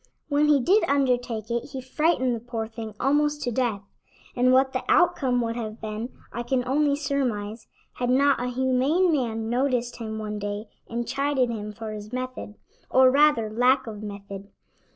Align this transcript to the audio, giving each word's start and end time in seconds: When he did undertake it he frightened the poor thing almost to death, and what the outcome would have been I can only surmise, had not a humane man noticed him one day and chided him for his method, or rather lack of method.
When 0.29 0.47
he 0.47 0.59
did 0.59 0.83
undertake 0.85 1.51
it 1.51 1.73
he 1.73 1.79
frightened 1.79 2.35
the 2.35 2.39
poor 2.39 2.65
thing 2.67 2.95
almost 2.99 3.43
to 3.43 3.51
death, 3.51 3.83
and 4.35 4.51
what 4.51 4.73
the 4.73 4.83
outcome 4.89 5.41
would 5.41 5.55
have 5.55 5.79
been 5.79 6.09
I 6.33 6.41
can 6.41 6.67
only 6.67 6.95
surmise, 6.95 7.67
had 7.93 8.09
not 8.09 8.41
a 8.41 8.47
humane 8.47 9.11
man 9.11 9.47
noticed 9.47 9.97
him 9.97 10.17
one 10.17 10.39
day 10.39 10.65
and 10.89 11.07
chided 11.07 11.51
him 11.51 11.71
for 11.71 11.91
his 11.91 12.11
method, 12.11 12.55
or 12.89 13.11
rather 13.11 13.47
lack 13.51 13.85
of 13.85 14.01
method. 14.01 14.47